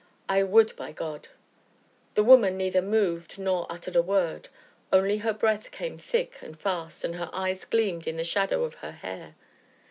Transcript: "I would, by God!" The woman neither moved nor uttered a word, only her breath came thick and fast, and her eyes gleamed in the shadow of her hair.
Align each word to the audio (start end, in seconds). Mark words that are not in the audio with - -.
"I 0.27 0.41
would, 0.41 0.75
by 0.75 0.93
God!" 0.93 1.27
The 2.15 2.23
woman 2.23 2.57
neither 2.57 2.81
moved 2.81 3.37
nor 3.37 3.67
uttered 3.71 3.95
a 3.95 4.01
word, 4.01 4.49
only 4.91 5.19
her 5.19 5.31
breath 5.31 5.69
came 5.69 5.99
thick 5.99 6.39
and 6.41 6.59
fast, 6.59 7.03
and 7.03 7.17
her 7.17 7.29
eyes 7.31 7.65
gleamed 7.65 8.07
in 8.07 8.17
the 8.17 8.23
shadow 8.23 8.63
of 8.63 8.73
her 8.81 8.93
hair. 8.93 9.35